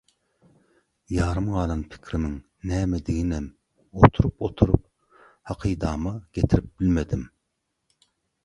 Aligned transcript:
Ýarym 1.17 1.49
galan 1.55 1.83
pikirimiň 1.91 2.33
nämediginem 2.71 3.45
oturup-oturup 4.07 5.23
hakydama 5.53 6.15
getirip 6.39 6.73
bilmedim. 6.81 7.29